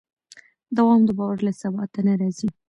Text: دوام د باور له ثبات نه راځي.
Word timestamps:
دوام 0.77 1.01
د 1.05 1.09
باور 1.17 1.37
له 1.47 1.51
ثبات 1.61 1.91
نه 2.07 2.13
راځي. 2.21 2.49